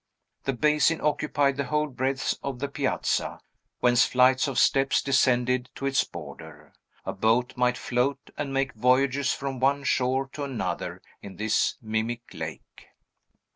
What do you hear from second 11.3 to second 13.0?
this mimic lake.